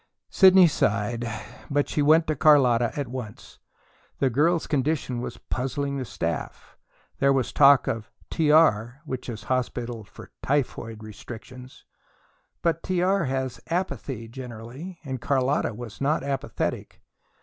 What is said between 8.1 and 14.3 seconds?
"T.R." which is hospital for "typhoid restrictions." But T.R. has apathy,